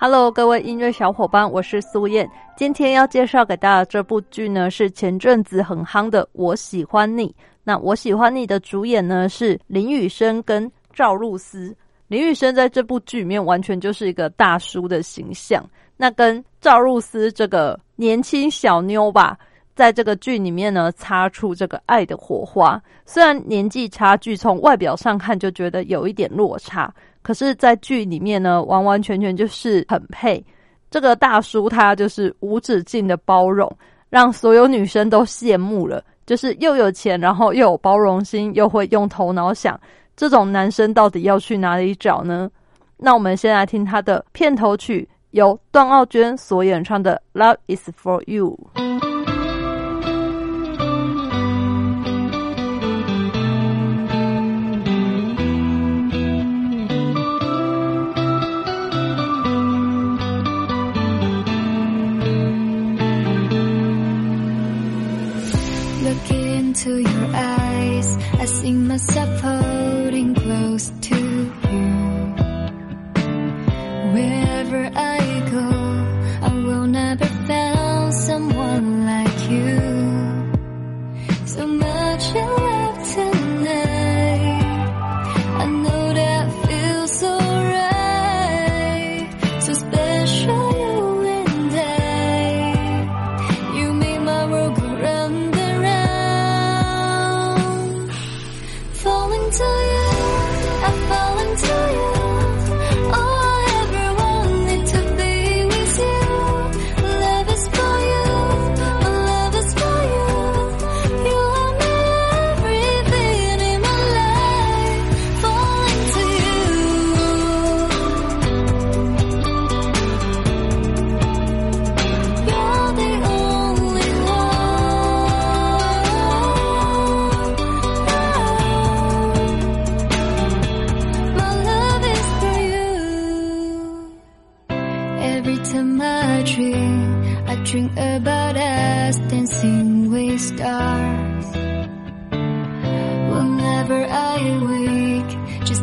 [0.00, 2.30] Hello，各位音乐小伙伴，我是苏燕。
[2.56, 7.26] 今天要介绍给大家这部剧呢，是前阵子很夯的《我喜欢你》。
[7.64, 11.76] 那《我喜欢你》的主演呢是林雨生跟赵露思。
[12.06, 19.36] 林雨生在这部剧里面完全就是一个大叔的形象，那跟赵露思这个年轻小妞吧，
[19.74, 22.80] 在这个剧里面呢擦出这个爱的火花。
[23.04, 26.94] 虽然年纪差距从外表上看就觉得有一点落差。
[27.28, 30.42] 可是，在剧里面呢，完完全全就是很配。
[30.90, 33.70] 这个大叔他就是无止境的包容，
[34.08, 36.02] 让所有女生都羡慕了。
[36.24, 39.78] 就是又有钱，然后又有包容心，又会用头脑想，
[40.16, 42.50] 这种男生到底要去哪里找呢？
[42.96, 48.58] 那我们先来听他的片头曲，由段奥娟所演唱的《Love Is For You》。
[70.78, 71.16] Close to
[71.72, 71.88] you.
[74.14, 75.18] Wherever I
[75.50, 75.68] go,
[76.46, 79.80] I will never find someone like you.
[81.46, 84.62] So much in love tonight.
[85.62, 87.38] I know that feels so
[87.76, 89.28] right.
[89.60, 89.72] So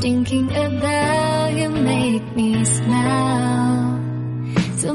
[0.00, 4.00] thinking about you make me smile.
[4.78, 4.94] So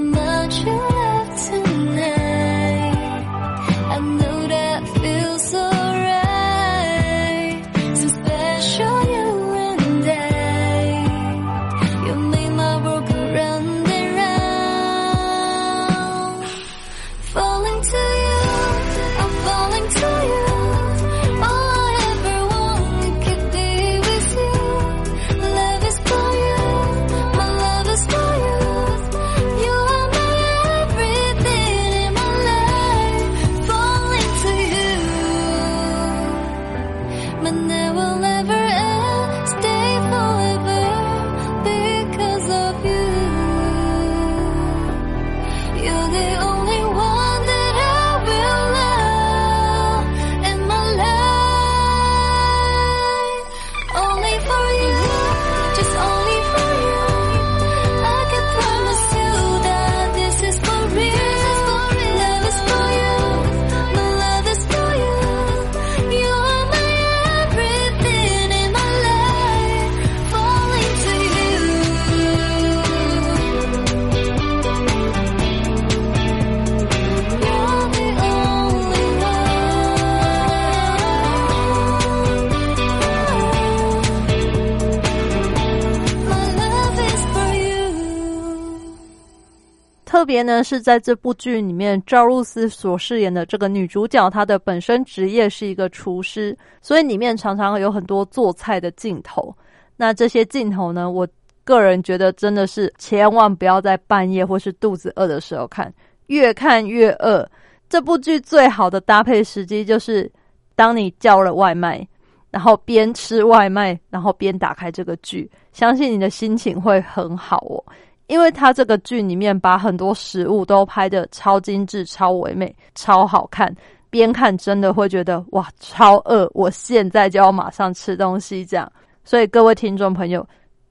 [90.15, 99.53] 特别呢是在这部剧里面，赵露思所饰演的这个女主角，她的本身职业是一个厨师，所以里面常常有很多做菜的镜头。
[99.97, 101.27] 那这些镜头呢，我
[101.65, 105.94] 个人觉得真的是千万不要在半夜或是肚子饿的时候看，
[106.27, 107.45] 越看越饿。
[107.89, 110.31] 这部剧最好的搭配时机就是
[110.77, 112.07] 当你叫了外卖，
[112.51, 117.83] 然后边吃外卖，然后边打开这个剧，相信你的心情会很好哦。
[118.27, 123.74] 因为它这个剧里面把很多食物都拍的超精致、超唯美、超好看，
[124.10, 126.50] 边看真的会觉得哇，超饿！
[126.54, 128.92] 我现在就要马上吃东西，这样。
[129.24, 130.48] 所以各位听众朋友，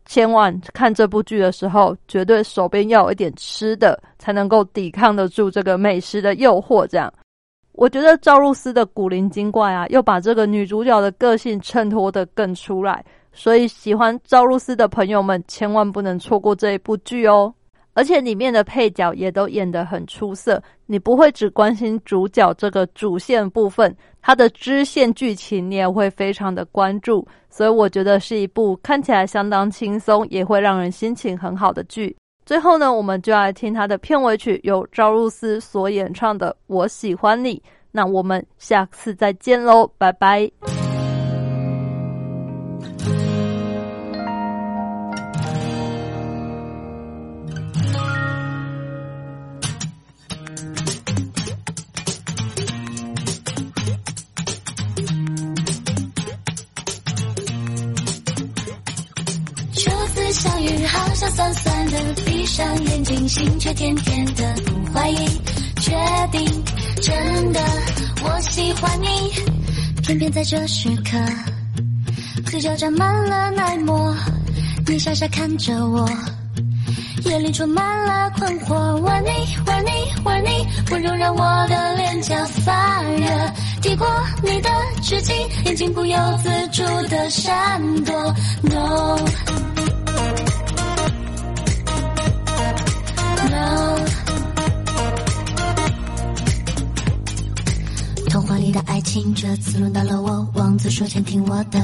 [0.06, 6.86] 千万看这部剧的时候，绝对手边要有一点吃的，才能够抵抗得住这个美食的诱惑。
[6.86, 7.12] 这样，
[7.72, 13.04] 我觉得赵露思的古灵精怪啊，又把这个女主角的个性衬托的更出来。
[13.34, 17.52] 所以，喜欢赵露思的朋友们千万不能错过这一部剧哦！
[17.92, 27.26] 而且里面的配角也都演得很出色，你不会只关心主角这个主线部分，它的支线剧情你也会非常的关注。
[27.50, 32.16] 所以，我觉得是一部看起来相当轻松，也会让人心情很好的剧。
[32.44, 37.56] 最后呢，我们就来听它的片尾曲，由赵露思所演唱的《我喜欢你》。
[37.92, 40.73] 那我们下次再见喽，拜拜。
[61.34, 64.54] 酸酸的，闭上眼睛，心却甜甜的。
[64.66, 65.16] 不怀疑，
[65.80, 65.92] 确
[66.30, 66.46] 定，
[67.02, 67.60] 真的，
[68.22, 69.32] 我喜欢你。
[70.00, 71.18] 偏偏在这时刻，
[72.46, 74.14] 嘴角沾满了奶沫，
[74.86, 76.08] 你傻傻看着我，
[77.24, 78.96] 眼里充满了困惑。
[79.00, 79.28] 玩你，
[79.66, 79.90] 玩你，
[80.22, 80.48] 玩你，
[80.92, 83.26] 温柔让我的脸颊发热。
[83.82, 84.06] 抵过
[84.40, 84.70] 你的
[85.02, 88.14] 指尖，眼睛不由自主的闪躲。
[88.62, 89.63] No。
[99.44, 100.48] 这次轮到了我。
[100.54, 101.78] 王子说：“先听我的。”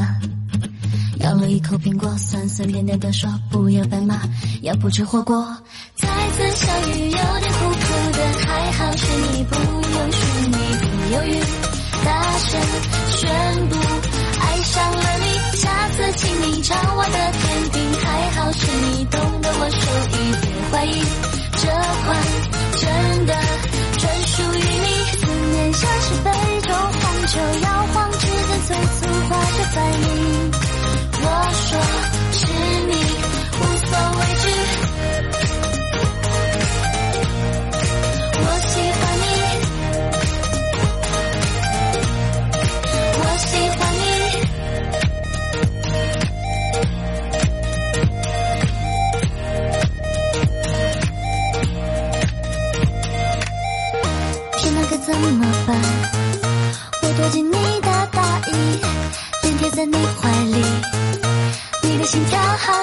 [1.21, 4.23] 咬了一口苹果，酸酸甜甜的说：“不要白马，
[4.63, 5.47] 要不吃火锅。”
[5.95, 11.39] 再次相遇，有点苦苦的，还好是你，不用是你，不犹豫，
[12.03, 12.59] 大声
[13.11, 13.29] 宣
[13.69, 13.77] 布
[14.41, 15.59] 爱上了你。
[15.59, 17.43] 下次请你尝我的甜
[17.73, 19.77] 品，还好是你懂得我手
[20.17, 21.20] 艺，别怀疑。
[29.75, 30.40] 在你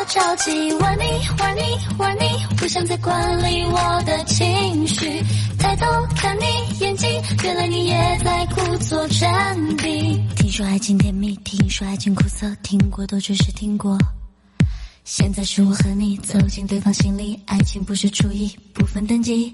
[0.07, 0.73] 着急。
[0.73, 1.03] 玩你
[1.39, 1.61] 玩你
[1.97, 5.23] 玩你，不想再管理我的情绪。
[5.57, 6.45] 抬头看你
[6.79, 7.09] 眼睛，
[7.43, 10.27] 原来你也在故作镇定。
[10.35, 13.97] 听说爱情甜蜜，听说爱情苦涩，听过都只是听过。
[15.03, 19.53] 现在是我和你走进对方心里，爱情不是初一，不分等级。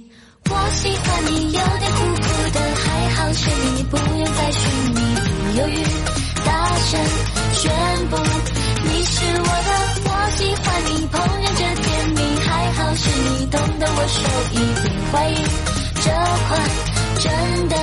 [0.50, 5.84] 我喜欢你，有点苦苦的，还好是你，不用再寻觅，不犹豫，
[6.44, 7.00] 大声
[7.54, 7.72] 宣
[8.10, 8.18] 布
[8.84, 10.03] 你是我的。
[10.24, 15.36] 好喜欢你，烹饪着甜蜜，还好是你懂得我所以，别怀疑，
[16.02, 16.10] 这
[16.48, 16.50] 款
[17.20, 17.76] 真的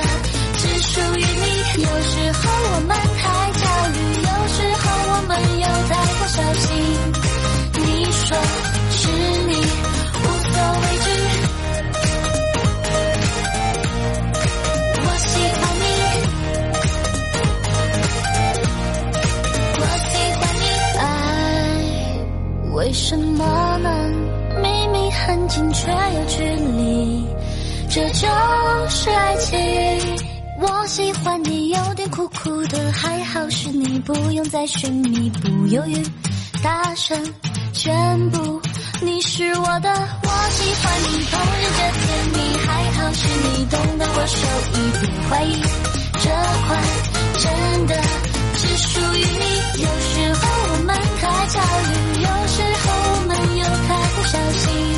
[22.91, 23.89] 为什么呢？
[24.61, 27.25] 明明很近，却有距离。
[27.89, 28.27] 这就
[28.89, 29.57] 是爱情。
[30.59, 36.03] 我喜欢你，有点苦苦的，还好是你，不用再寻觅，不犹豫，
[36.61, 37.17] 大声
[37.71, 38.61] 宣布
[38.99, 39.89] 你是我的。
[40.23, 44.35] 我喜欢你，朋友这甜蜜，还好是你懂得我，手
[44.73, 45.61] 一点怀疑，
[46.19, 46.29] 这
[46.67, 46.83] 款
[47.39, 47.95] 真的
[48.57, 49.81] 只属于你。
[49.81, 50.41] 有时候
[50.73, 52.80] 我们太焦虑，有时。
[54.31, 54.90] 小心。